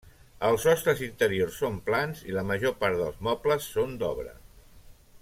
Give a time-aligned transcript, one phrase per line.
[0.47, 4.35] Els sostres interiors són plans i la major part dels mobles són d'obra.